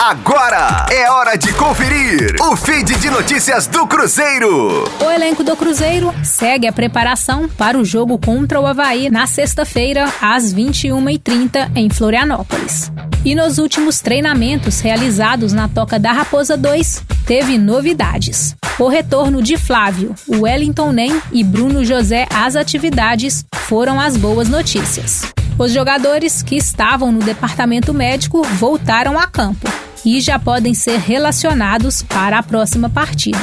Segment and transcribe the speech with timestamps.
[0.00, 4.84] Agora é hora de conferir o feed de notícias do Cruzeiro.
[5.04, 10.08] O elenco do Cruzeiro segue a preparação para o jogo contra o Havaí na sexta-feira,
[10.22, 12.92] às 21h30, em Florianópolis.
[13.24, 18.54] E nos últimos treinamentos realizados na Toca da Raposa 2, teve novidades.
[18.78, 25.22] O retorno de Flávio, Wellington Nem e Bruno José às atividades foram as boas notícias.
[25.58, 29.68] Os jogadores que estavam no departamento médico voltaram a campo
[30.16, 33.38] e já podem ser relacionados para a próxima partida.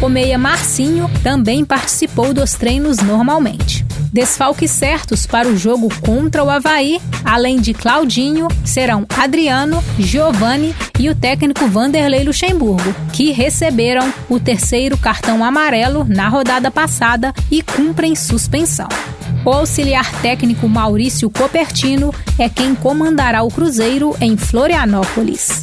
[0.00, 3.84] O meia Marcinho também participou dos treinos normalmente.
[4.12, 11.10] Desfalques certos para o jogo contra o Havaí, além de Claudinho, serão Adriano, Giovanni e
[11.10, 18.14] o técnico Vanderlei Luxemburgo, que receberam o terceiro cartão amarelo na rodada passada e cumprem
[18.14, 18.88] suspensão.
[19.44, 25.62] O auxiliar técnico Maurício Copertino é quem comandará o Cruzeiro em Florianópolis